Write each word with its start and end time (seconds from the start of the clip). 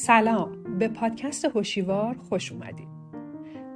سلام. 0.00 0.78
به 0.78 0.88
پادکست 0.88 1.44
هوشیوار 1.44 2.16
خوش 2.28 2.52
اومدید. 2.52 2.88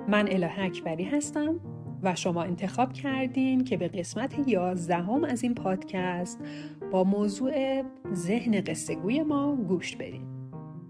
من 0.08 0.28
الهه 0.28 0.60
اکبری 0.64 1.04
هستم 1.04 1.60
و 2.02 2.14
شما 2.14 2.42
انتخاب 2.42 2.92
کردین 2.92 3.64
که 3.64 3.76
به 3.76 3.88
قسمت 3.88 4.48
یازدهم 4.48 5.24
از 5.24 5.42
این 5.42 5.54
پادکست 5.54 6.40
با 6.92 7.04
موضوع 7.04 7.82
ذهن 8.12 8.60
قصهگوی 8.60 9.22
ما 9.22 9.56
گوش 9.56 9.96
بدین. 9.96 10.26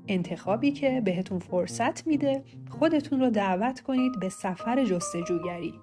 انتخابی 0.08 0.72
که 0.72 1.00
بهتون 1.00 1.38
فرصت 1.38 2.06
میده 2.06 2.42
خودتون 2.70 3.20
رو 3.20 3.30
دعوت 3.30 3.80
کنید 3.80 4.20
به 4.20 4.28
سفر 4.28 4.84
جستجوگری 4.84 5.74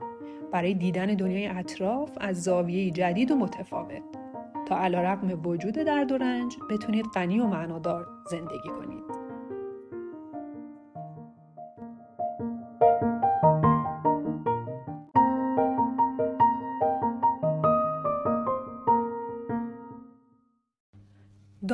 برای 0.52 0.74
دیدن 0.74 1.06
دنیای 1.06 1.48
اطراف 1.48 2.12
از 2.22 2.44
زاویه 2.44 2.92
جدید 2.92 3.32
و 3.32 3.36
متفاوت. 3.36 4.04
تا 4.68 4.80
علا 4.80 5.02
رقم 5.02 5.42
وجود 5.46 5.74
درد 5.74 6.12
و 6.12 6.18
رنج 6.18 6.58
بتونید 6.70 7.06
غنی 7.06 7.40
و 7.40 7.48
معنادار 7.48 8.08
زندگی 8.30 8.70
کنید. 8.80 9.11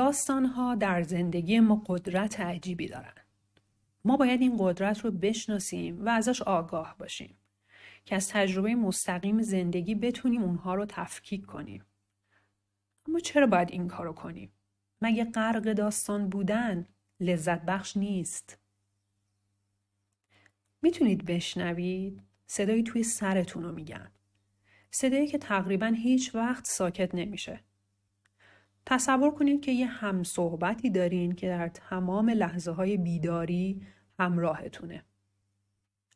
داستانها 0.08 0.76
در 0.76 1.04
زندگی 1.04 1.60
ما 1.60 1.84
قدرت 1.86 2.40
عجیبی 2.40 2.88
دارن. 2.88 3.14
ما 4.06 4.18
باید 4.18 4.42
این 4.42 4.56
قدرت 4.60 5.00
رو 5.00 5.12
بشناسیم 5.12 6.06
و 6.06 6.10
ازش 6.10 6.42
آگاه 6.42 6.96
باشیم 7.00 7.38
که 8.06 8.16
از 8.16 8.30
تجربه 8.30 8.76
مستقیم 8.76 9.42
زندگی 9.42 9.96
بتونیم 9.96 10.44
اونها 10.44 10.76
رو 10.76 10.86
تفکیک 10.86 11.46
کنیم. 11.46 11.86
اما 13.08 13.20
چرا 13.20 13.48
باید 13.48 13.72
این 13.72 13.88
کارو 13.88 14.14
کنیم؟ 14.14 14.52
مگه 15.02 15.26
غرق 15.26 15.74
داستان 15.74 16.30
بودن 16.30 16.88
لذت 17.20 17.62
بخش 17.62 17.98
نیست؟ 17.98 18.58
می‌تونید 20.82 21.26
بشنوید 21.26 22.22
صدایی 22.46 22.84
توی 22.84 23.04
سرتون 23.04 23.64
رو 23.64 23.72
میگن. 23.72 24.12
صدایی 24.92 25.28
که 25.28 25.38
تقریبا 25.38 25.88
هیچ 25.88 26.36
وقت 26.36 26.66
ساکت 26.66 27.16
نمیشه. 27.16 27.67
تصور 28.90 29.32
کنید 29.32 29.62
که 29.62 29.72
یه 29.72 29.86
همصحبتی 29.86 30.90
دارین 30.90 31.32
که 31.32 31.48
در 31.48 31.68
تمام 31.68 32.30
لحظه 32.30 32.72
های 32.72 32.98
بیداری 32.98 33.82
همراهتونه. 34.20 35.04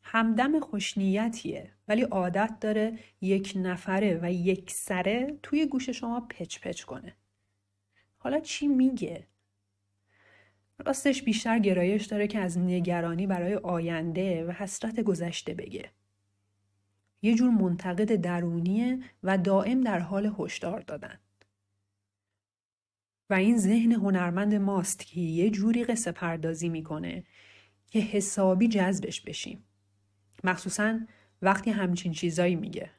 همدم 0.02 0.60
خوشنیتیه 0.60 1.70
ولی 1.88 2.02
عادت 2.02 2.56
داره 2.60 2.98
یک 3.20 3.52
نفره 3.56 4.20
و 4.22 4.32
یک 4.32 4.70
سره 4.70 5.38
توی 5.42 5.66
گوش 5.66 5.90
شما 5.90 6.20
پچ 6.20 6.60
پچ 6.60 6.82
کنه. 6.82 7.16
حالا 8.16 8.40
چی 8.40 8.68
میگه؟ 8.68 9.26
راستش 10.78 11.22
بیشتر 11.22 11.58
گرایش 11.58 12.06
داره 12.06 12.26
که 12.26 12.38
از 12.38 12.58
نگرانی 12.58 13.26
برای 13.26 13.54
آینده 13.54 14.44
و 14.46 14.50
حسرت 14.50 15.00
گذشته 15.00 15.54
بگه. 15.54 15.90
یه 17.22 17.34
جور 17.34 17.50
منتقد 17.50 18.14
درونیه 18.14 18.98
و 19.22 19.38
دائم 19.38 19.80
در 19.80 19.98
حال 19.98 20.34
هشدار 20.38 20.80
دادن. 20.80 21.18
و 23.32 23.34
این 23.34 23.58
ذهن 23.58 23.92
هنرمند 23.92 24.54
ماست 24.54 25.06
که 25.06 25.20
یه 25.20 25.50
جوری 25.50 25.84
قصه 25.84 26.12
پردازی 26.12 26.68
می‌کنه 26.68 27.24
که 27.86 27.98
حسابی 27.98 28.68
جذبش 28.68 29.20
بشیم. 29.20 29.64
مخصوصا 30.44 31.00
وقتی 31.42 31.70
همچین 31.70 32.12
چیزایی 32.12 32.56
میگه. 32.56 32.90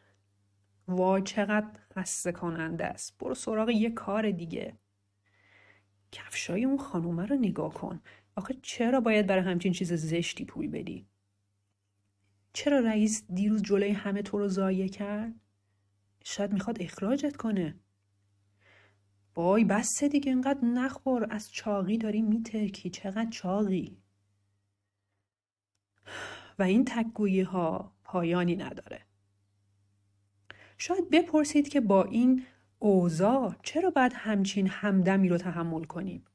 وای 0.88 1.22
چقدر 1.22 1.68
خسته 1.96 2.32
کننده 2.32 2.86
است. 2.86 3.18
برو 3.18 3.36
سراغ 3.36 3.70
یه 3.70 3.90
کار 3.90 4.32
دیگه. 4.32 4.78
کفشای 6.12 6.66
اون 6.66 6.78
خانومه 6.78 7.26
رو 7.26 7.36
نگاه 7.36 7.74
کن. 7.74 8.02
آخه 8.36 8.56
چرا 8.62 9.00
باید 9.02 9.28
برای 9.28 9.44
همچین 9.44 9.74
چیز 9.74 9.94
زشتی 9.94 10.46
پول 10.46 10.68
بدی؟ 10.68 11.08
چرا 12.54 12.80
رئیس 12.80 13.26
دیروز 13.34 13.62
جلوی 13.64 13.92
همه 13.92 14.22
تو 14.22 14.38
رو 14.38 14.48
ضایع 14.48 14.88
کرد؟ 14.88 15.34
شاید 16.24 16.54
می‌خواد 16.54 16.82
اخراجت 16.82 17.36
کنه. 17.36 17.76
وای 19.36 19.64
بس 19.64 20.04
دیگه 20.04 20.32
اینقدر 20.32 20.66
نخور. 20.66 21.28
از 21.30 21.52
چاقی 21.52 21.98
داری 21.98 22.22
میترکی. 22.22 22.90
چقدر 22.90 23.30
چاقی. 23.30 23.98
و 26.60 26.64
این 26.64 26.86
تکگویی 26.86 27.42
ها 27.42 27.92
پایانی 28.04 28.56
نداره. 28.56 29.02
شاید 30.78 31.10
بپرسید 31.10 31.70
که 31.70 31.82
با 31.82 32.04
این 32.04 32.46
اوضاع 32.80 33.56
چرا 33.64 33.90
باید 33.90 34.14
همچین 34.16 34.68
همدمی 34.68 35.30
رو 35.30 35.38
تحمل 35.38 35.84
کنیم؟ 35.84 36.26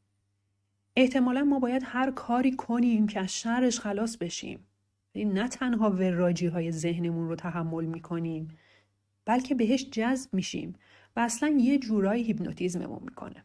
احتمالا 0.97 1.45
ما 1.45 1.59
باید 1.59 1.83
هر 1.87 2.11
کاری 2.11 2.53
کنیم 2.53 3.07
که 3.07 3.21
از 3.21 3.33
شرش 3.33 3.81
خلاص 3.81 4.17
بشیم. 4.17 4.67
نه 5.15 5.49
تنها 5.49 5.91
وراجی 5.91 6.47
های 6.47 6.73
ذهنمون 6.73 7.29
رو 7.29 7.37
تحمل 7.37 7.85
می‌کنیم 7.85 8.49
بلکه 9.25 9.55
بهش 9.55 9.85
جذب 9.91 10.35
میشیم. 10.35 10.75
و 11.17 11.21
اصلا 11.21 11.49
یه 11.61 11.79
جورایی 11.79 12.23
هیپنوتیزممون 12.23 13.01
می‌کنه 13.03 13.45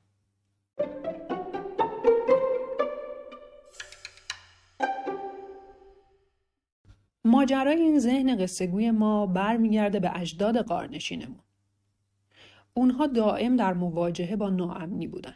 ماجرای 7.25 7.81
این 7.81 7.99
ذهن 7.99 8.43
قصهگوی 8.43 8.91
ما 8.91 9.25
برمیگرده 9.25 9.99
به 9.99 10.19
اجداد 10.19 10.57
قارنشینمون. 10.57 11.39
اونها 12.73 13.07
دائم 13.07 13.55
در 13.55 13.73
مواجهه 13.73 14.35
با 14.35 14.49
ناامنی 14.49 15.07
بودن. 15.07 15.35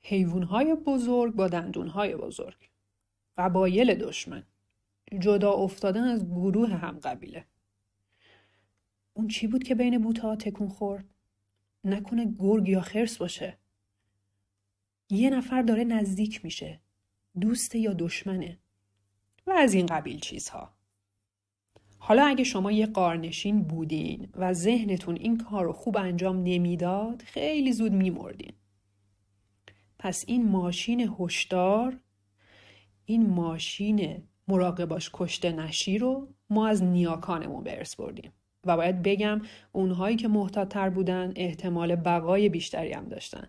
حیوانهای 0.00 0.74
بزرگ 0.74 1.34
با 1.34 1.48
دندونهای 1.48 2.16
بزرگ. 2.16 2.70
قبایل 3.38 3.94
دشمن. 3.94 4.46
جدا 5.18 5.52
افتادن 5.52 6.04
از 6.04 6.26
گروه 6.26 6.68
هم 6.68 6.98
قبیله. 6.98 7.44
اون 9.18 9.28
چی 9.28 9.46
بود 9.46 9.62
که 9.64 9.74
بین 9.74 9.98
بوتا 9.98 10.36
تکون 10.36 10.68
خورد؟ 10.68 11.04
نکنه 11.84 12.34
گرگ 12.38 12.68
یا 12.68 12.80
خرس 12.80 13.16
باشه. 13.16 13.58
یه 15.10 15.30
نفر 15.30 15.62
داره 15.62 15.84
نزدیک 15.84 16.44
میشه. 16.44 16.80
دوست 17.40 17.74
یا 17.74 17.92
دشمنه. 17.92 18.58
و 19.46 19.50
از 19.50 19.74
این 19.74 19.86
قبیل 19.86 20.20
چیزها. 20.20 20.74
حالا 21.98 22.26
اگه 22.26 22.44
شما 22.44 22.72
یه 22.72 22.86
قارنشین 22.86 23.62
بودین 23.62 24.28
و 24.34 24.52
ذهنتون 24.52 25.16
این 25.16 25.38
کار 25.38 25.64
رو 25.64 25.72
خوب 25.72 25.96
انجام 25.96 26.42
نمی‌داد 26.42 27.22
خیلی 27.22 27.72
زود 27.72 27.92
میمردین. 27.92 28.52
پس 29.98 30.24
این 30.26 30.48
ماشین 30.48 31.14
هشدار 31.18 32.00
این 33.04 33.30
ماشین 33.30 34.28
مراقباش 34.48 35.10
کشته 35.14 35.52
نشی 35.52 35.98
رو 35.98 36.34
ما 36.50 36.68
از 36.68 36.82
نیاکانمون 36.82 37.64
برس 37.64 37.96
بردیم 37.96 38.32
و 38.68 38.76
باید 38.76 39.02
بگم 39.02 39.40
اونهایی 39.72 40.16
که 40.16 40.28
محتاطتر 40.28 40.90
بودن 40.90 41.32
احتمال 41.36 41.96
بقای 41.96 42.48
بیشتری 42.48 42.92
هم 42.92 43.04
داشتن 43.04 43.48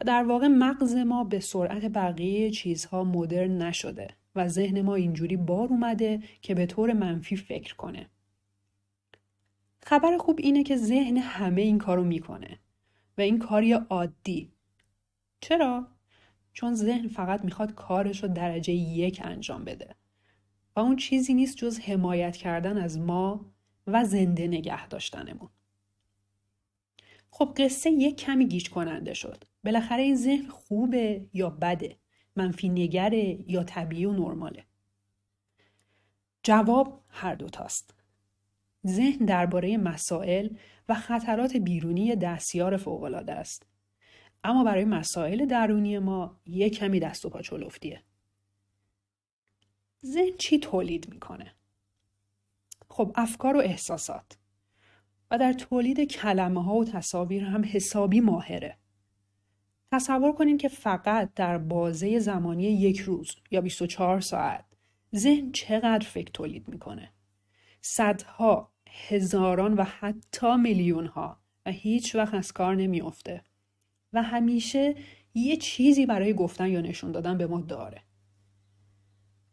و 0.00 0.04
در 0.04 0.24
واقع 0.24 0.46
مغز 0.46 0.94
ما 0.94 1.24
به 1.24 1.40
سرعت 1.40 1.84
بقیه 1.84 2.50
چیزها 2.50 3.04
مدرن 3.04 3.62
نشده 3.62 4.08
و 4.34 4.48
ذهن 4.48 4.82
ما 4.82 4.94
اینجوری 4.94 5.36
بار 5.36 5.68
اومده 5.68 6.22
که 6.42 6.54
به 6.54 6.66
طور 6.66 6.92
منفی 6.92 7.36
فکر 7.36 7.76
کنه. 7.76 8.10
خبر 9.82 10.18
خوب 10.18 10.38
اینه 10.42 10.62
که 10.62 10.76
ذهن 10.76 11.16
همه 11.16 11.62
این 11.62 11.78
کارو 11.78 12.04
می‌کنه 12.04 12.58
و 13.18 13.20
این 13.20 13.38
کاری 13.38 13.72
عادی. 13.72 14.52
چرا؟ 15.40 15.86
چون 16.52 16.74
ذهن 16.74 17.08
فقط 17.08 17.44
می‌خواد 17.44 17.74
کارش 17.74 18.22
رو 18.22 18.28
درجه 18.28 18.72
یک 18.72 19.20
انجام 19.24 19.64
بده. 19.64 19.94
و 20.76 20.80
اون 20.80 20.96
چیزی 20.96 21.34
نیست 21.34 21.56
جز 21.56 21.80
حمایت 21.80 22.36
کردن 22.36 22.78
از 22.78 22.98
ما 22.98 23.46
و 23.88 24.04
زنده 24.04 24.46
نگه 24.46 24.88
داشتنمون. 24.88 25.48
خب 27.30 27.54
قصه 27.56 27.90
یک 27.90 28.16
کمی 28.16 28.48
گیج 28.48 28.70
کننده 28.70 29.14
شد. 29.14 29.44
بالاخره 29.64 30.02
این 30.02 30.16
ذهن 30.16 30.48
خوبه 30.48 31.26
یا 31.32 31.50
بده؟ 31.50 31.96
منفی 32.38 32.68
نگره 32.68 33.50
یا 33.50 33.64
طبیعی 33.64 34.04
و 34.04 34.12
نرماله 34.12 34.64
جواب 36.42 37.04
هر 37.08 37.34
دوتاست 37.34 37.94
ذهن 38.86 39.24
درباره 39.24 39.76
مسائل 39.76 40.48
و 40.88 40.94
خطرات 40.94 41.56
بیرونی 41.56 42.16
دستیار 42.16 42.76
فوقالعاده 42.76 43.32
است 43.32 43.66
اما 44.44 44.64
برای 44.64 44.84
مسائل 44.84 45.46
درونی 45.46 45.98
ما 45.98 46.40
یک 46.46 46.78
کمی 46.78 47.00
دست 47.00 47.24
و 47.24 47.28
پا 47.28 47.42
چلفتیه 47.42 48.02
ذهن 50.06 50.36
چی 50.38 50.58
تولید 50.58 51.08
می‌کنه 51.14 51.54
خب 52.98 53.12
افکار 53.14 53.56
و 53.56 53.60
احساسات. 53.60 54.38
و 55.30 55.38
در 55.38 55.52
تولید 55.52 56.00
کلمه 56.00 56.64
ها 56.64 56.74
و 56.74 56.84
تصاویر 56.84 57.44
هم 57.44 57.64
حسابی 57.64 58.20
ماهره. 58.20 58.76
تصور 59.92 60.32
کنید 60.32 60.60
که 60.60 60.68
فقط 60.68 61.34
در 61.34 61.58
بازه 61.58 62.18
زمانی 62.18 62.62
یک 62.62 62.98
روز 62.98 63.36
یا 63.50 63.60
24 63.60 64.20
ساعت 64.20 64.64
ذهن 65.16 65.52
چقدر 65.52 66.06
فکر 66.06 66.30
تولید 66.32 66.68
می‌کنه. 66.68 67.12
صدها 67.80 68.72
هزاران 69.08 69.74
و 69.74 69.82
حتی 69.82 70.56
میلیون 70.56 71.06
ها 71.06 71.40
و 71.66 71.70
هیچ 71.70 72.14
وقت 72.14 72.34
از 72.34 72.52
کار 72.52 72.76
نمیافته. 72.76 73.42
و 74.12 74.22
همیشه 74.22 74.94
یه 75.34 75.56
چیزی 75.56 76.06
برای 76.06 76.34
گفتن 76.34 76.68
یا 76.68 76.80
نشون 76.80 77.12
دادن 77.12 77.38
به 77.38 77.46
ما 77.46 77.60
داره. 77.60 78.02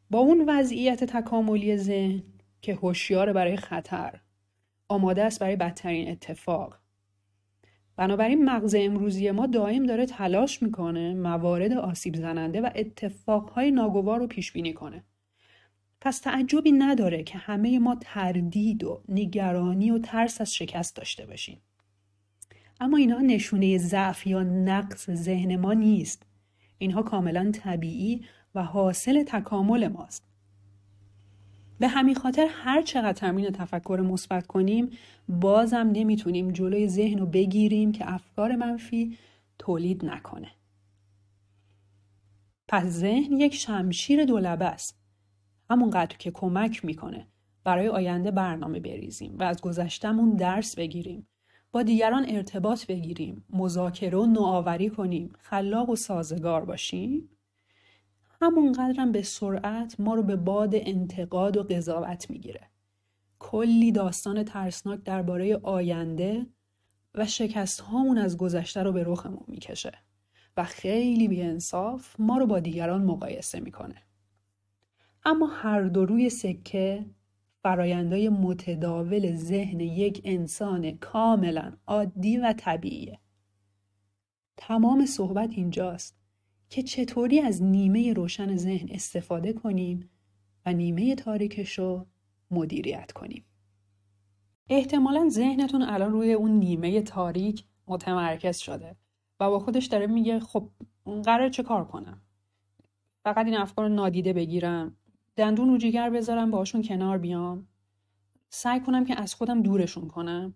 با 0.09 0.19
اون 0.19 0.49
وضعیت 0.49 1.03
تکاملی 1.03 1.77
ذهن 1.77 2.23
که 2.65 2.75
هوشیار 2.75 3.33
برای 3.33 3.57
خطر 3.57 4.19
آماده 4.87 5.23
است 5.23 5.39
برای 5.39 5.55
بدترین 5.55 6.11
اتفاق. 6.11 6.79
بنابراین 7.97 8.45
مغز 8.45 8.75
امروزی 8.79 9.31
ما 9.31 9.45
دائم 9.47 9.85
داره 9.85 10.05
تلاش 10.05 10.63
می‌کنه 10.63 11.13
موارد 11.13 11.73
آسیب 11.73 12.15
زننده 12.15 12.61
و 12.61 12.69
اتفاقهای 12.75 13.71
ناگوار 13.71 14.19
رو 14.19 14.27
پیش 14.27 14.51
بینی 14.51 14.73
کنه. 14.73 15.03
پس 16.01 16.19
تعجبی 16.19 16.71
نداره 16.71 17.23
که 17.23 17.37
همه 17.37 17.79
ما 17.79 17.97
تردید 18.01 18.83
و 18.83 19.03
نگرانی 19.09 19.91
و 19.91 19.99
ترس 19.99 20.41
از 20.41 20.55
شکست 20.55 20.95
داشته 20.95 21.25
باشیم. 21.25 21.61
اما 22.79 22.97
اینها 22.97 23.19
نشونه 23.19 23.77
ضعف 23.77 24.27
یا 24.27 24.43
نقص 24.43 25.09
ذهن 25.09 25.55
ما 25.55 25.73
نیست. 25.73 26.23
اینها 26.77 27.03
کاملا 27.03 27.51
طبیعی 27.51 28.25
و 28.55 28.63
حاصل 28.63 29.23
تکامل 29.23 29.87
ماست. 29.87 30.34
به 31.79 31.87
همین 31.87 32.15
خاطر 32.15 32.47
هر 32.51 32.81
چقدر 32.81 33.13
تمرین 33.13 33.49
تفکر 33.49 34.03
مثبت 34.09 34.47
کنیم 34.47 34.89
بازم 35.29 35.91
نمی‌تونیم 35.93 36.51
جلوی 36.51 36.87
ذهن 36.87 37.19
رو 37.19 37.25
بگیریم 37.25 37.91
که 37.91 38.13
افکار 38.13 38.55
منفی 38.55 39.17
تولید 39.59 40.05
نکنه. 40.05 40.51
پس 42.67 42.85
ذهن 42.85 43.39
یک 43.39 43.55
شمشیر 43.55 44.25
دولبه 44.25 44.65
است. 44.65 44.99
همونقدر 45.69 46.17
که 46.17 46.31
کمک 46.31 46.85
می‌کنه 46.85 47.27
برای 47.63 47.87
آینده 47.87 48.31
برنامه 48.31 48.79
بریزیم 48.79 49.37
و 49.37 49.43
از 49.43 49.61
گذشتمون 49.61 50.35
درس 50.35 50.75
بگیریم. 50.75 51.27
با 51.71 51.83
دیگران 51.83 52.25
ارتباط 52.29 52.85
بگیریم 52.85 53.45
مذاکره 53.49 54.17
و 54.17 54.25
نوآوری 54.25 54.89
کنیم 54.89 55.33
خلاق 55.37 55.89
و 55.89 55.95
سازگار 55.95 56.65
باشیم. 56.65 57.29
همونقدرم 58.41 59.11
به 59.11 59.21
سرعت 59.21 59.99
ما 59.99 60.15
رو 60.15 60.23
به 60.23 60.35
باد 60.35 60.75
انتقاد 60.75 61.57
و 61.57 61.63
قضاوت 61.63 62.29
می‌گیره. 62.29 62.69
کلی 63.39 63.91
داستان 63.91 64.43
ترسناک 64.43 65.03
درباره 65.03 65.57
آینده 65.57 66.47
و 67.15 67.25
شکست 67.25 67.79
هامون 67.79 68.17
از 68.17 68.37
گذشته 68.37 68.83
رو 68.83 68.91
به 68.91 69.03
رخمون 69.03 69.45
می‌کشه 69.47 69.91
و 70.57 70.63
خیلی 70.63 71.27
بیانصاف 71.27 72.15
ما 72.19 72.37
رو 72.37 72.45
با 72.45 72.59
دیگران 72.59 73.03
مقایسه 73.03 73.59
می‌کنه. 73.59 73.95
اما 75.25 75.47
هر 75.47 75.81
دو 75.81 76.05
روی 76.05 76.29
سکه 76.29 77.05
فرایندهای 77.63 78.29
متداول 78.29 79.35
ذهن 79.35 79.79
یک 79.79 80.21
انسان 80.23 80.91
کاملا 80.91 81.73
عادی 81.87 82.37
و 82.37 82.53
طبیعیه. 82.57 83.19
تمام 84.57 85.05
صحبت 85.05 85.49
اینجاست. 85.51 86.24
که 86.75 86.83
چطوری 86.83 87.39
از 87.39 87.63
نیمه 87.63 88.13
روشن 88.13 88.55
ذهن 88.55 88.87
استفاده 88.89 89.53
کنیم 89.53 90.09
و 90.65 90.73
نیمه 90.73 91.15
تاریکش 91.15 91.79
رو 91.79 92.05
مدیریت 92.51 93.11
کنیم. 93.11 93.45
احتمالا 94.69 95.29
ذهنتون 95.29 95.81
الان 95.81 96.11
روی 96.11 96.33
اون 96.33 96.51
نیمه 96.51 97.01
تاریک 97.01 97.65
متمرکز 97.87 98.57
شده 98.57 98.95
و 99.39 99.49
با 99.49 99.59
خودش 99.59 99.85
داره 99.85 100.07
میگه 100.07 100.39
خب 100.39 100.69
قرار 101.25 101.49
چه 101.49 101.63
کار 101.63 101.85
کنم 101.85 102.21
فقط 103.23 103.45
این 103.45 103.57
افکار 103.57 103.89
نادیده 103.89 104.33
بگیرم 104.33 104.97
دندون 105.35 105.69
و 105.69 105.77
جیگر 105.77 106.09
بذارم 106.09 106.51
باشون 106.51 106.81
کنار 106.81 107.17
بیام 107.17 107.67
سعی 108.49 108.79
کنم 108.79 109.05
که 109.05 109.21
از 109.21 109.35
خودم 109.35 109.61
دورشون 109.61 110.07
کنم 110.07 110.55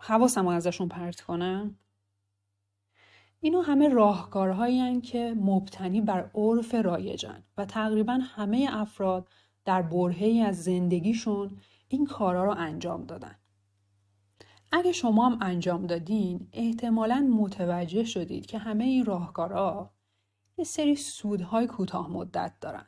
حواسم 0.00 0.42
رو 0.42 0.48
ازشون 0.48 0.88
پرت 0.88 1.20
کنم 1.20 1.78
اینو 3.44 3.60
همه 3.60 3.88
راهکارهایی 3.88 5.00
که 5.00 5.34
مبتنی 5.36 6.00
بر 6.00 6.30
عرف 6.34 6.74
رایجن 6.74 7.42
و 7.56 7.64
تقریبا 7.64 8.12
همه 8.12 8.68
افراد 8.70 9.28
در 9.64 9.82
برهی 9.82 10.40
از 10.40 10.64
زندگیشون 10.64 11.50
این 11.88 12.06
کارا 12.06 12.44
رو 12.44 12.54
انجام 12.58 13.04
دادن. 13.04 13.34
اگه 14.72 14.92
شما 14.92 15.28
هم 15.28 15.38
انجام 15.40 15.86
دادین 15.86 16.48
احتمالا 16.52 17.30
متوجه 17.38 18.04
شدید 18.04 18.46
که 18.46 18.58
همه 18.58 18.84
این 18.84 19.04
راهکارها 19.04 19.90
یه 20.58 20.64
سری 20.64 20.96
سودهای 20.96 21.66
کوتاه 21.66 22.10
مدت 22.10 22.52
دارن. 22.60 22.86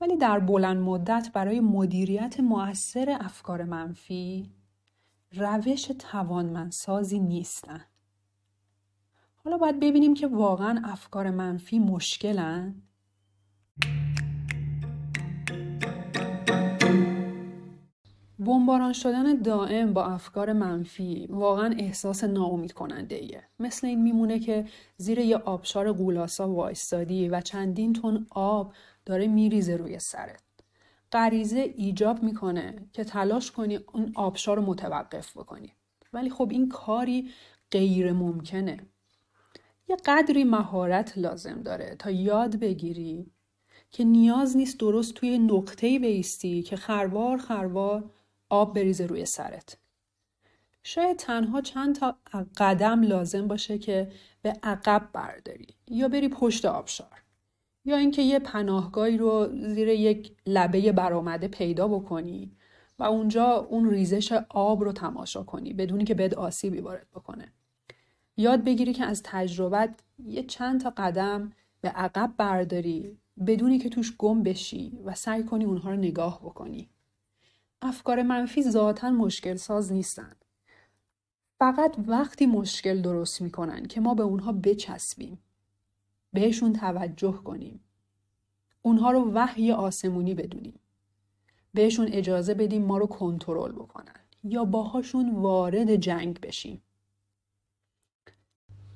ولی 0.00 0.16
در 0.16 0.38
بلند 0.38 0.76
مدت 0.76 1.30
برای 1.34 1.60
مدیریت 1.60 2.40
مؤثر 2.40 3.16
افکار 3.20 3.64
منفی 3.64 4.50
روش 5.32 5.84
توانمندسازی 5.84 7.18
نیستن. 7.18 7.84
حالا 9.44 9.56
باید 9.56 9.80
ببینیم 9.80 10.14
که 10.14 10.26
واقعا 10.26 10.82
افکار 10.84 11.30
منفی 11.30 11.78
مشکلن 11.78 12.82
بمباران 18.38 18.92
شدن 18.92 19.42
دائم 19.42 19.92
با 19.92 20.04
افکار 20.04 20.52
منفی 20.52 21.26
واقعا 21.30 21.74
احساس 21.78 22.24
ناامید 22.24 22.72
کننده 22.72 23.14
ایه. 23.14 23.44
مثل 23.58 23.86
این 23.86 24.02
میمونه 24.02 24.38
که 24.38 24.64
زیر 24.96 25.18
یه 25.18 25.36
آبشار 25.36 25.92
قولاسا 25.92 26.48
وایستادی 26.48 27.28
و 27.28 27.40
چندین 27.40 27.92
تن 27.92 28.26
آب 28.30 28.72
داره 29.06 29.26
میریزه 29.26 29.76
روی 29.76 29.98
سرت. 29.98 30.42
غریزه 31.12 31.74
ایجاب 31.76 32.22
می‌کنه 32.22 32.88
که 32.92 33.04
تلاش 33.04 33.52
کنی 33.52 33.76
اون 33.76 34.12
آبشار 34.14 34.56
رو 34.56 34.62
متوقف 34.62 35.36
بکنی. 35.36 35.72
ولی 36.12 36.30
خب 36.30 36.48
این 36.50 36.68
کاری 36.68 37.30
غیر 37.70 38.12
ممکنه. 38.12 38.93
یه 39.88 39.96
قدری 40.04 40.44
مهارت 40.44 41.18
لازم 41.18 41.62
داره 41.62 41.96
تا 41.98 42.10
یاد 42.10 42.56
بگیری 42.56 43.30
که 43.90 44.04
نیاز 44.04 44.56
نیست 44.56 44.78
درست 44.78 45.14
توی 45.14 45.38
نقطه‌ای 45.38 45.98
بیستی 45.98 46.62
که 46.62 46.76
خروار 46.76 47.38
خروار 47.38 48.10
آب 48.48 48.74
بریزه 48.74 49.06
روی 49.06 49.26
سرت. 49.26 49.78
شاید 50.82 51.16
تنها 51.16 51.60
چند 51.60 51.94
تا 51.94 52.16
قدم 52.56 53.02
لازم 53.02 53.48
باشه 53.48 53.78
که 53.78 54.12
به 54.42 54.52
عقب 54.62 55.08
برداری 55.12 55.66
یا 55.88 56.08
بری 56.08 56.28
پشت 56.28 56.64
آبشار 56.64 57.22
یا 57.84 57.96
اینکه 57.96 58.22
یه 58.22 58.38
پناهگاهی 58.38 59.16
رو 59.16 59.48
زیر 59.74 59.88
یک 59.88 60.36
لبه 60.46 60.92
برآمده 60.92 61.48
پیدا 61.48 61.88
بکنی 61.88 62.52
و 62.98 63.04
اونجا 63.04 63.44
اون 63.44 63.90
ریزش 63.90 64.32
آب 64.48 64.84
رو 64.84 64.92
تماشا 64.92 65.42
کنی 65.42 65.72
بدونی 65.72 66.04
که 66.04 66.14
بد 66.14 66.34
آسیبی 66.34 66.80
وارد 66.80 67.06
بکنه. 67.14 67.52
یاد 68.36 68.64
بگیری 68.64 68.92
که 68.92 69.04
از 69.04 69.22
تجربت 69.24 69.94
یه 70.26 70.42
چند 70.42 70.80
تا 70.80 70.92
قدم 70.96 71.52
به 71.80 71.88
عقب 71.88 72.34
برداری 72.36 73.18
بدونی 73.46 73.78
که 73.78 73.88
توش 73.88 74.16
گم 74.16 74.42
بشی 74.42 74.98
و 75.04 75.14
سعی 75.14 75.44
کنی 75.44 75.64
اونها 75.64 75.90
رو 75.90 75.96
نگاه 75.96 76.40
بکنی. 76.40 76.88
افکار 77.82 78.22
منفی 78.22 78.62
ذاتا 78.62 79.10
مشکل 79.10 79.56
ساز 79.56 79.92
نیستن. 79.92 80.32
فقط 81.58 81.96
وقتی 82.06 82.46
مشکل 82.46 83.02
درست 83.02 83.42
می‌کنن 83.42 83.86
که 83.86 84.00
ما 84.00 84.14
به 84.14 84.22
اونها 84.22 84.52
بچسبیم. 84.52 85.38
بهشون 86.32 86.72
توجه 86.72 87.32
کنیم. 87.32 87.80
اونها 88.82 89.10
رو 89.10 89.32
وحی 89.32 89.72
آسمونی 89.72 90.34
بدونیم. 90.34 90.80
بهشون 91.74 92.08
اجازه 92.08 92.54
بدیم 92.54 92.84
ما 92.84 92.98
رو 92.98 93.06
کنترل 93.06 93.72
بکنن 93.72 94.20
یا 94.44 94.64
باهاشون 94.64 95.34
وارد 95.34 95.96
جنگ 95.96 96.40
بشیم. 96.40 96.82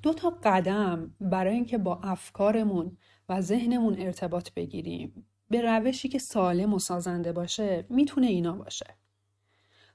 دو 0.02 0.14
تا 0.14 0.30
قدم 0.44 1.14
برای 1.20 1.54
اینکه 1.54 1.78
با 1.78 2.00
افکارمون 2.02 2.96
و 3.28 3.40
ذهنمون 3.40 3.96
ارتباط 3.98 4.50
بگیریم. 4.52 5.26
به 5.50 5.62
روشی 5.62 6.08
که 6.08 6.18
سالم 6.18 6.74
و 6.74 6.78
سازنده 6.78 7.32
باشه 7.32 7.86
می‌تونه 7.88 8.26
اینا 8.26 8.52
باشه. 8.52 8.86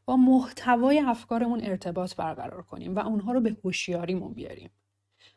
با 0.05 0.17
محتوای 0.17 0.99
افکارمون 0.99 1.61
ارتباط 1.63 2.15
برقرار 2.15 2.61
کنیم 2.61 2.95
و 2.95 2.99
اونها 2.99 3.31
رو 3.31 3.41
به 3.41 3.57
هوشیاریمون 3.63 4.33
بیاریم. 4.33 4.69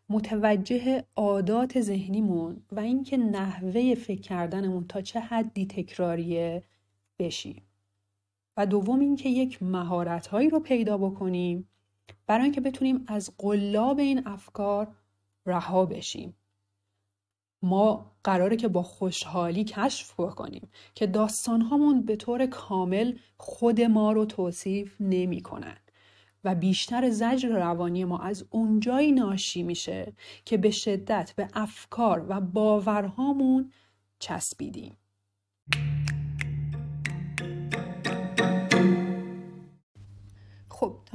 متوجه 0.09 1.05
عادات 1.17 1.81
ذهنیمون 1.81 2.63
و 2.73 2.81
اینکه 2.81 3.17
نحوه 3.17 3.95
فکر 3.95 4.21
کردنمون 4.21 4.87
تا 4.87 5.01
چه 5.01 5.21
حدی 5.21 5.67
تکراریه 5.67 6.63
بشیم. 7.19 7.63
و 8.57 8.67
دوم 8.67 9.01
اینکه 9.01 9.29
یک 9.29 9.63
مهارت 9.63 10.27
هایی 10.27 10.51
رو 10.51 10.61
پیدا 10.61 10.99
بکنیم 10.99 11.69
برای 12.27 12.45
اینکه 12.45 12.61
بتونیم 12.61 13.05
از 13.07 13.33
قلاب 13.39 13.99
این 13.99 14.27
افکار 14.27 14.89
رها 15.47 15.87
بشیم 15.87 16.37
ما 17.63 18.13
قراره 18.25 18.57
که 18.57 18.69
با 18.69 18.83
خوشحالی 18.83 19.65
کشف 19.65 20.21
بکنیم 20.21 20.69
که 20.95 21.07
داستانهامون 21.07 22.03
به 22.03 22.17
طور 22.17 22.47
کامل 22.47 23.13
خود 23.37 23.81
ما 23.81 24.13
رو 24.13 24.25
توصیف 24.25 24.97
نمی 25.01 25.41
کنن 25.41 25.77
و 26.45 26.55
بیشتر 26.55 27.11
زجر 27.11 27.49
روانی 27.49 28.05
ما 28.05 28.19
از 28.19 28.45
اونجایی 28.51 29.13
ناشی 29.13 29.63
میشه 29.63 30.13
که 30.45 30.57
به 30.57 30.71
شدت 30.71 31.33
به 31.37 31.49
افکار 31.55 32.27
و 32.29 32.41
باورهامون 32.41 33.73
چسبیدیم. 34.19 34.97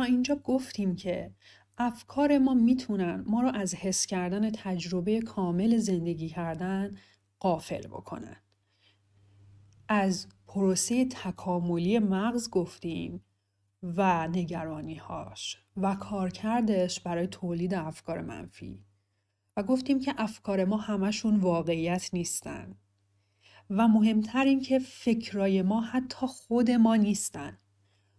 تا 0.01 0.05
اینجا 0.07 0.35
گفتیم 0.35 0.95
که 0.95 1.31
افکار 1.77 2.37
ما 2.37 2.53
می‌تونن 2.53 3.23
ما 3.27 3.41
رو 3.41 3.51
از 3.53 3.75
حس 3.75 4.05
کردن 4.05 4.49
تجربه 4.49 5.21
کامل 5.21 5.77
زندگی 5.77 6.29
کردن 6.29 6.97
قافل 7.39 7.87
بکنن. 7.87 8.37
از 9.87 10.27
پروسه 10.47 11.05
تکاملی 11.05 11.99
مغز 11.99 12.49
گفتیم 12.49 13.23
و 13.83 14.27
نگرانی 14.27 14.95
هاش 14.95 15.57
و 15.77 15.95
کارکردش 15.95 16.99
برای 16.99 17.27
تولید 17.27 17.73
افکار 17.73 18.21
منفی. 18.21 18.83
و 19.57 19.63
گفتیم 19.63 19.99
که 19.99 20.13
افکار 20.17 20.65
ما 20.65 20.77
همشون 20.77 21.35
واقعیت 21.35 22.09
نیستن. 22.13 22.75
و 23.69 23.87
مهمتر 23.87 24.45
این 24.45 24.61
که 24.61 24.79
فکرای 24.79 25.61
ما 25.61 25.81
حتی 25.81 26.27
خود 26.27 26.71
ما 26.71 26.95
نیستن. 26.95 27.57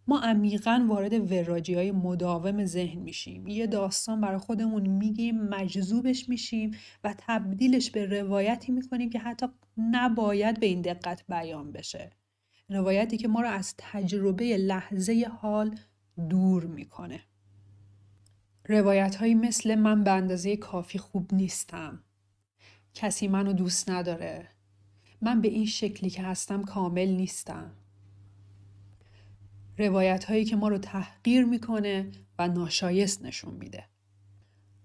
ما 0.06 0.20
عمیقا 0.20 0.86
وارد 0.88 1.32
وراجی 1.32 1.74
های 1.74 1.92
مداوم 1.92 2.64
ذهن 2.64 2.98
میشیم. 2.98 3.46
یه 3.46 3.66
داستان 3.66 4.20
برای 4.20 4.38
خودمون 4.38 4.86
میگیم 4.86 5.42
مجذوبش 5.42 6.28
میشیم 6.28 6.70
و 7.04 7.14
تبدیلش 7.18 7.90
به 7.90 8.06
روایتی 8.06 8.72
می‌کنیم 8.72 9.10
که 9.10 9.18
حتی 9.18 9.46
نباید 9.78 10.60
به 10.60 10.66
این 10.66 10.82
دقت 10.82 11.24
بیان 11.28 11.72
بشه. 11.72 12.12
روایتی 12.68 13.16
که 13.16 13.28
ما 13.28 13.40
رو 13.40 13.48
از 13.48 13.74
تجربه 13.78 14.56
لحظه 14.56 15.30
حال 15.40 15.78
دور 16.28 16.66
می‌کنه. 16.66 17.20
روایت 18.68 19.16
هایی 19.16 19.34
مثل 19.34 19.74
من 19.74 20.04
به 20.04 20.10
اندازه 20.10 20.56
کافی 20.56 20.98
خوب 20.98 21.34
نیستم. 21.34 22.02
کسی 22.94 23.28
منو 23.28 23.52
دوست 23.52 23.90
نداره. 23.90 24.48
من 25.20 25.40
به 25.40 25.48
این 25.48 25.66
شکلی 25.66 26.10
که 26.10 26.22
هستم 26.22 26.62
کامل 26.62 27.08
نیستم. 27.08 27.70
روایت 29.78 30.24
هایی 30.24 30.44
که 30.44 30.56
ما 30.56 30.68
رو 30.68 30.78
تحقیر 30.78 31.44
می‌کنه 31.44 32.10
و 32.38 32.48
ناشایست 32.48 33.22
نشون 33.22 33.54
میده 33.54 33.84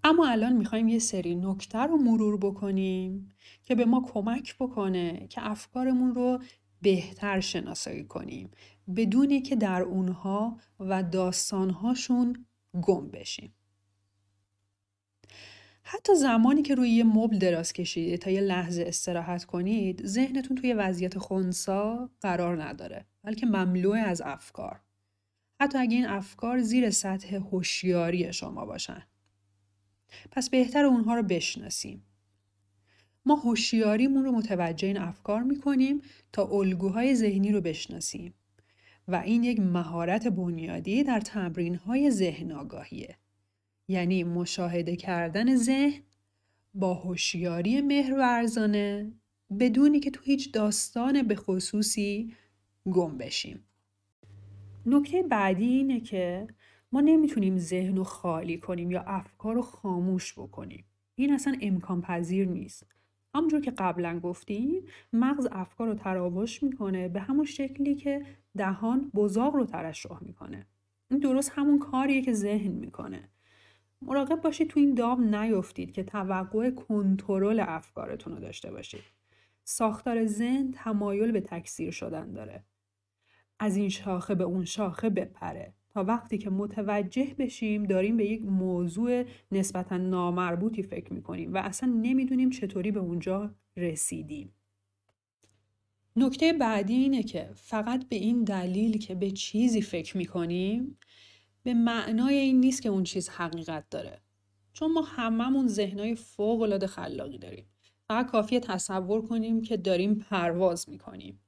اما 0.04 0.28
الان 0.28 0.54
می‌خوایم 0.54 0.88
یه 0.88 1.00
سری 1.00 1.36
نکته 1.36 1.80
رو 1.80 1.98
مرور 1.98 2.38
بکنیم 2.38 3.34
که 3.64 3.76
به 3.76 3.86
ما 3.86 4.06
کمک 4.14 4.56
بکنه 4.60 5.28
که 5.30 5.50
افکارمون 5.50 6.16
رو 6.16 6.40
بهتر 6.82 7.40
شناسایی 7.40 8.04
کنیم 8.04 8.52
بدونی 8.96 9.42
که 9.42 9.56
در 9.56 9.82
اونها 9.82 10.58
و 10.80 11.04
داستانهاشون 11.04 12.46
گم 12.82 13.08
بشیم. 13.08 13.54
حتی 15.84 16.16
زمانی 16.16 16.62
که 16.62 16.76
روی 16.76 16.90
یه 16.90 17.04
مبل 17.04 17.38
دراز 17.38 17.74
کشیدید 17.74 18.20
تا 18.20 18.30
یه 18.30 18.42
لحظه 18.42 18.84
استراحت 18.88 19.46
کنید 19.46 20.06
ذهنتون 20.06 20.58
توی 20.58 20.74
وضعیت 20.74 21.18
خونسا 21.18 22.10
قرار 22.22 22.64
نداره 22.64 23.06
بلکه 23.28 23.46
مملوع 23.46 23.98
از 23.98 24.22
افکار. 24.22 24.80
حتی 25.62 25.78
اگه 25.78 25.96
این 25.96 26.06
افکار 26.06 26.62
زیر 26.62 26.90
سطح 26.90 27.36
هوشیاری 27.36 28.34
شما 28.34 28.66
باشن. 28.66 29.04
پس 30.32 30.50
بهتر 30.50 30.86
اونها 30.86 31.16
رو 31.16 31.24
بشناسیم. 31.24 32.04
ما 33.26 33.36
هوشیاریمون 33.36 34.24
رو 34.24 34.32
متوجه 34.32 34.88
این 34.88 34.98
افکار 34.98 35.44
می‌کنیم 35.44 36.02
تا 36.34 36.48
الگوهای 36.48 37.16
ذهنی 37.16 37.52
رو 37.52 37.62
بشناسیم. 37.62 38.34
و 39.08 39.16
این 39.16 39.44
یک 39.44 39.60
مهارت 39.60 40.28
بنیادی 40.28 41.04
در 41.04 41.20
تمرین 41.20 41.76
های 41.76 42.12
ذهن 42.12 42.52
آگاهیه. 42.52 43.18
یعنی 43.88 44.24
مشاهده 44.24 44.96
کردن 44.96 45.56
ذهن 45.56 46.02
با 46.74 46.94
هوشیاری 46.94 47.82
مهرورزانه 47.82 49.12
بدونی 49.60 50.00
که 50.00 50.12
تو 50.12 50.22
هیچ 50.24 50.52
داستان 50.52 51.24
به 51.24 51.36
خصوصی 51.36 52.34
گم 52.92 53.18
بشیم. 53.18 53.64
نکته 54.86 55.24
بعدی 55.24 55.66
اینه 55.66 56.00
که 56.00 56.48
ما 56.92 57.02
نمی‌تونیم 57.02 57.58
ذهن 57.58 57.98
رو 57.98 58.04
خالی 58.04 58.58
کنیم 58.58 58.92
یا 58.92 59.02
افکار 59.02 59.56
رو 59.56 59.62
خاموش 59.62 60.34
بکنیم. 60.34 60.86
این 61.16 61.34
اصلا 61.34 61.58
امکان 61.62 62.02
پذیر 62.02 62.48
نیست. 62.48 62.86
همونجور 63.36 63.62
که 63.62 63.72
قبلا 63.72 64.20
گفتیم 64.20 64.84
مغز 65.14 65.48
افکار 65.52 65.88
رو 65.88 65.94
تراوش 65.94 66.64
می‌کنه 66.64 67.08
به 67.08 67.20
همون 67.20 67.46
شکلی 67.46 67.96
که 67.96 68.26
دهان 68.58 69.12
بزاق 69.16 69.56
رو 69.56 69.66
ترشح 69.66 70.24
می‌کنه. 70.24 70.68
این 71.12 71.20
درست 71.20 71.52
همون 71.56 71.80
کاریه 71.80 72.22
که 72.22 72.34
ذهن 72.34 72.72
می‌کنه. 72.72 73.30
مراقب 74.02 74.42
باشید 74.42 74.68
تو 74.70 74.80
این 74.80 74.94
دام 74.94 75.36
نیفتید 75.36 75.92
که 75.92 76.04
توقع 76.04 76.70
کنترل 76.70 77.64
افکارتون 77.68 78.34
رو 78.34 78.40
داشته 78.40 78.72
باشید. 78.72 79.04
ساختار 79.64 80.26
ذهن 80.26 80.72
تمایل 80.72 81.32
به 81.32 81.42
تکثیر 81.42 81.92
شدن 81.92 82.34
داره. 82.34 82.64
از 83.60 83.78
این 83.78 83.90
شاخه 83.90 84.36
به 84.36 84.44
اون 84.44 84.66
شاخه 84.66 85.10
بپره 85.10 85.74
تا 85.90 86.04
وقتی 86.04 86.38
که 86.38 86.50
متوجه 86.50 87.36
بشیم 87.38 87.84
داریم 87.84 88.18
به 88.18 88.26
یک 88.26 88.42
موضوع 88.46 89.24
نسبتا 89.52 89.98
نامربوطی 89.98 90.84
فکر 90.84 91.14
می‌کنیم 91.14 91.54
و 91.54 91.58
اصلا 91.58 91.90
نمی‌دونیم 92.02 92.50
چطوری 92.50 92.92
به 92.92 93.00
اونجا 93.00 93.56
رسیدیم. 93.78 94.54
نکته 96.16 96.54
بعدی 96.54 96.94
اینه 96.94 97.24
که 97.24 97.50
فقط 97.56 98.08
به 98.10 98.16
این 98.16 98.44
دلیل 98.44 98.98
که 98.98 99.16
به 99.16 99.32
چیزی 99.32 99.82
فکر 99.82 100.18
می‌کنیم 100.18 100.98
به 101.64 101.74
معنای 101.74 102.36
این 102.36 102.60
نیست 102.60 102.82
که 102.82 102.90
اون 102.90 103.04
چیز 103.04 103.30
حقیقت 103.30 103.90
داره. 103.90 104.22
چون 104.74 104.94
ما 104.94 105.02
هممون 105.02 105.68
ذهنای 105.68 106.16
فوق 106.16 106.62
العاده 106.62 106.88
خلاقی 106.88 107.38
داریم. 107.38 107.66
فقط 108.08 108.32
کافیه 108.32 108.60
تصور 108.60 109.22
کنیم 109.22 109.62
که 109.62 109.78
داریم 109.78 110.16
پرواز 110.16 110.90
می‌کنیم. 110.90 111.40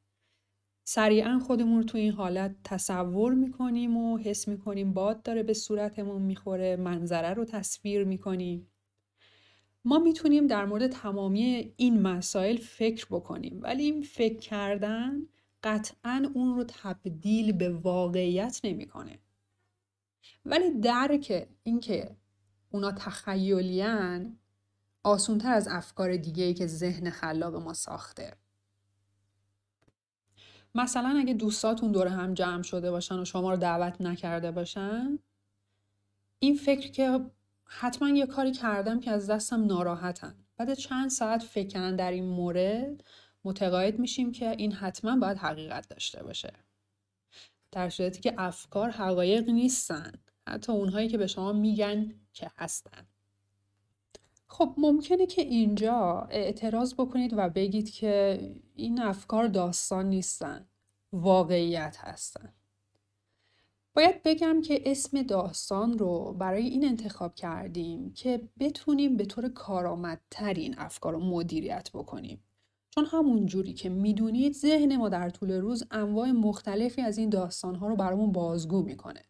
سریعا 0.92 1.40
خودمون 1.40 1.78
رو 1.78 1.84
تو 1.84 1.98
این 1.98 2.12
حالت 2.12 2.56
تصور 2.64 3.34
می‌کنیم 3.34 3.98
و 3.98 4.18
حس 4.18 4.48
می‌کنیم 4.48 4.94
باد 4.94 5.24
داره 5.24 5.44
به 5.44 5.54
صورتمون 5.54 6.22
می‌خوره 6.22 6.76
منظره 6.76 7.34
رو 7.34 7.46
تصویر 7.46 8.04
می‌کنیم. 8.04 8.68
ما 9.86 10.00
می‌تونیم 10.00 10.48
در 10.48 10.66
مورد 10.66 10.88
تمامی 10.88 11.74
این 11.78 12.02
مسائل 12.02 12.58
فکر 12.58 13.06
بکنیم 13.10 13.60
ولی 13.62 13.84
این 13.84 14.02
فکر 14.02 14.40
کردن 14.40 15.28
قطعا 15.64 16.32
اون 16.34 16.56
رو 16.56 16.64
تبدیل 16.68 17.52
به 17.52 17.70
واقعیت 17.70 18.60
نمی‌کنه. 18.64 19.20
ولی 20.46 20.80
درک 20.80 21.48
اینکه 21.64 22.16
اونا 22.72 22.92
تخیلیان 22.92 24.38
آسونتر 25.04 25.54
از 25.54 25.68
افکار 25.72 26.18
دیگه 26.18 26.44
ای 26.44 26.54
که 26.54 26.68
ذهن 26.68 27.10
خلاق 27.10 27.56
ما 27.56 27.74
ساخته. 27.74 28.49
مثلا 30.76 31.16
اگه 31.18 31.34
دوستاتون 31.34 31.92
دور 31.92 32.08
هم 32.08 32.34
جمع 32.34 32.62
شده 32.62 32.92
باشن 32.92 33.20
و 33.20 33.26
شما 33.26 33.52
رو 33.52 33.58
دعوت 33.58 34.02
نکرده 34.02 34.52
باشن 34.52 35.20
این 36.40 36.56
فکر 36.56 36.92
که 36.92 37.20
حتما 37.66 38.10
یه 38.10 38.26
کاری 38.26 38.52
کردم 38.52 39.00
که 39.00 39.12
از 39.12 39.30
دستم 39.30 39.66
ناراحتن. 39.66 40.36
بعد 40.58 40.74
چند 40.74 41.10
ساعت 41.10 41.44
فکرن 41.44 41.96
در 41.96 42.12
این 42.12 42.26
مورد 42.26 43.04
متقاعد 43.44 44.00
میشیم 44.00 44.32
که 44.32 44.52
این 44.52 44.72
حتما 44.72 45.16
باید 45.16 45.38
حقیقت 45.38 45.90
داشته 45.90 46.24
باشه. 46.24 46.54
در 47.72 47.90
صورتی 47.90 48.22
که 48.22 48.34
افکار 48.38 48.90
حقایق 48.90 49.50
نیستن. 49.50 50.12
حتی 50.48 50.72
اونهایی 50.72 51.08
که 51.08 51.18
به 51.18 51.28
شما 51.28 51.54
میگن 51.54 52.14
که 52.34 52.52
هستن. 52.58 53.08
خب 54.52 54.74
ممکنه 54.78 55.26
که 55.26 55.42
اینجا 55.42 56.28
اعتراض 56.30 56.94
بکنید 56.94 57.34
و 57.38 57.50
بگید 57.50 57.90
که 57.90 58.40
این 58.76 59.02
افکار 59.02 59.48
داستان 59.48 60.10
نیستن 60.10 60.68
واقعیت 61.14 61.98
هستن. 62.00 62.54
باید 63.96 64.24
بگم 64.24 64.62
که 64.62 64.82
اسم 64.86 65.22
داستان 65.22 65.98
رو 65.98 66.36
برای 66.40 66.68
این 66.68 66.86
انتخاب 66.86 67.36
کردیم 67.36 68.14
که 68.14 68.50
بتونیم 68.60 69.18
به 69.18 69.26
طور 69.26 69.50
کارآمدتر 69.50 70.54
این 70.54 70.76
افکار 70.78 71.14
رو 71.14 71.20
مدیریت 71.20 71.90
بکنیم. 71.94 72.44
چون 72.90 73.06
همون 73.06 73.46
جوری 73.46 73.74
که 73.74 73.90
می‌دونید 73.90 74.54
ذهن 74.54 74.98
ما 74.98 75.10
در 75.10 75.30
طول 75.30 75.52
روز 75.52 75.84
انواع 75.92 76.32
مختلفی 76.32 77.02
از 77.02 77.18
این 77.18 77.30
داستان 77.30 77.76
ها 77.76 77.88
رو 77.88 77.96
برامون 77.96 78.32
بازگو 78.32 78.84
می‌کنه. 78.84 79.22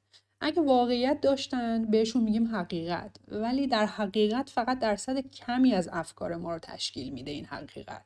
اگه 0.41 0.62
واقعیت 0.62 1.22
داشتن 1.22 1.86
بهشون 1.86 2.24
میگیم 2.24 2.55
حقیقت 2.55 3.15
ولی 3.27 3.67
در 3.67 3.86
حقیقت 3.86 4.50
فقط 4.50 4.79
درصد 4.79 5.19
کمی 5.19 5.74
از 5.74 5.89
افکار 5.91 6.36
ما 6.36 6.53
رو 6.53 6.60
تشکیل 6.60 7.13
میده 7.13 7.31
این 7.31 7.46
حقیقت 7.46 8.05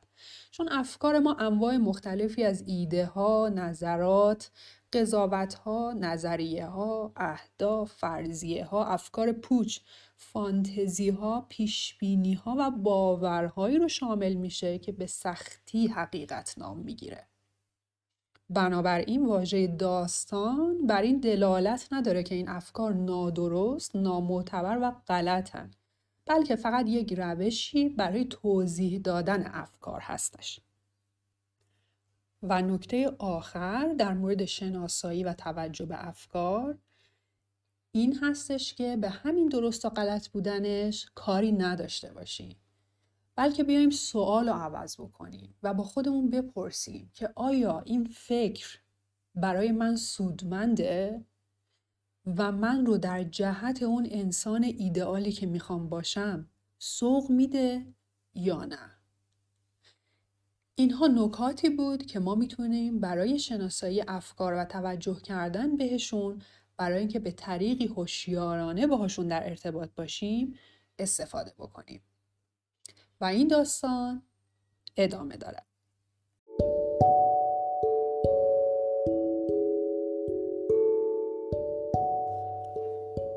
چون 0.50 0.68
افکار 0.72 1.18
ما 1.18 1.34
انواع 1.34 1.76
مختلفی 1.76 2.44
از 2.44 2.64
ایده 2.66 3.06
ها، 3.06 3.48
نظرات، 3.54 4.50
قضاوت 4.92 5.54
ها، 5.54 5.92
نظریه 5.92 6.66
ها، 6.66 7.12
اهداف، 7.16 7.92
فرضیه 7.92 8.64
ها، 8.64 8.84
افکار 8.84 9.32
پوچ، 9.32 9.78
فانتزی 10.16 11.10
ها، 11.10 11.46
پیش 11.48 11.96
ها 12.44 12.56
و 12.58 12.70
باورهایی 12.70 13.78
رو 13.78 13.88
شامل 13.88 14.34
میشه 14.34 14.78
که 14.78 14.92
به 14.92 15.06
سختی 15.06 15.86
حقیقت 15.86 16.54
نام 16.58 16.78
می‌گیره. 16.78 17.26
بنابراین 18.50 19.26
واژه 19.26 19.66
داستان 19.66 20.86
بر 20.86 21.02
این 21.02 21.20
دلالت 21.20 21.88
نداره 21.92 22.22
که 22.22 22.34
این 22.34 22.48
افکار 22.48 22.94
نادرست، 22.94 23.96
نامعتبر 23.96 24.78
و 24.82 24.90
غلطن. 24.90 25.70
بلکه 26.26 26.56
فقط 26.56 26.88
یک 26.88 27.12
روشی 27.12 27.88
برای 27.88 28.24
توضیح 28.24 28.98
دادن 28.98 29.46
افکار 29.46 30.00
هستش. 30.00 30.60
و 32.42 32.62
نکته 32.62 33.08
آخر 33.18 33.94
در 33.98 34.14
مورد 34.14 34.44
شناسایی 34.44 35.24
و 35.24 35.32
توجه 35.32 35.86
به 35.86 36.08
افکار 36.08 36.78
این 37.92 38.18
هستش 38.22 38.74
که 38.74 38.96
به 38.96 39.08
همین 39.10 39.48
درست 39.48 39.84
و 39.84 39.88
غلط 39.88 40.28
بودنش 40.28 41.10
کاری 41.14 41.52
نداشته 41.52 42.12
باشیم 42.12 42.56
بلکه 43.36 43.64
بیایم 43.64 43.90
سوال 43.90 44.48
رو 44.48 44.54
عوض 44.54 45.00
بکنیم 45.00 45.54
و 45.62 45.74
با 45.74 45.84
خودمون 45.84 46.30
بپرسیم 46.30 47.10
که 47.14 47.32
آیا 47.34 47.80
این 47.80 48.04
فکر 48.04 48.78
برای 49.34 49.72
من 49.72 49.96
سودمنده 49.96 51.24
و 52.26 52.52
من 52.52 52.86
رو 52.86 52.98
در 52.98 53.24
جهت 53.24 53.82
اون 53.82 54.08
انسان 54.10 54.64
ایدئالی 54.64 55.32
که 55.32 55.46
می‌خوام 55.46 55.88
باشم 55.88 56.48
سوق 56.78 57.30
میده 57.30 57.86
یا 58.34 58.64
نه؟ 58.64 58.90
اینها 60.74 61.06
نکاتی 61.06 61.70
بود 61.70 62.06
که 62.06 62.18
ما 62.20 62.34
می‌تونیم 62.34 63.00
برای 63.00 63.38
شناسایی 63.38 64.02
افکار 64.08 64.54
و 64.54 64.64
توجه 64.64 65.20
کردن 65.20 65.76
بهشون 65.76 66.42
برای 66.76 66.98
اینکه 66.98 67.18
به 67.18 67.30
طریقی 67.30 67.86
هوشیارانه 67.86 68.86
باهاشون 68.86 69.28
در 69.28 69.48
ارتباط 69.48 69.90
باشیم 69.96 70.58
استفاده 70.98 71.52
بکنیم. 71.58 72.02
و 73.20 73.24
این 73.24 73.48
داستان 73.48 74.22
ادامه 74.96 75.36
دارد. 75.36 75.66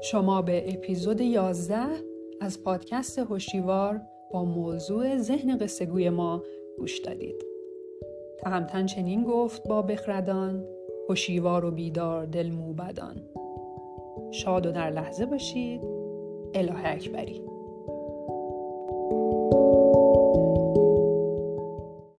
شما 0.04 0.42
به 0.42 0.74
اپیزود 0.74 1.22
11 1.22 1.78
از 2.42 2.64
پادکست 2.64 3.20
هوشیوار 3.20 4.02
با 4.32 4.46
موضوع 4.46 5.18
ذهن 5.18 5.58
قصه 5.58 6.10
ما 6.10 6.44
گوش 6.78 7.00
دادید. 7.00 7.46
تهمتن 8.40 8.86
چنین 8.86 9.24
گفت 9.24 9.68
با 9.68 9.82
بخردان 9.82 10.66
هوشیوار 11.10 11.66
و 11.66 11.72
بیدار 11.72 12.26
دل 12.26 12.50
موبدان 12.50 13.22
شاد 14.32 14.66
و 14.66 14.72
در 14.72 14.90
لحظه 14.90 15.26
باشید. 15.26 15.82
اله 16.54 16.88
اکبری. 16.88 17.57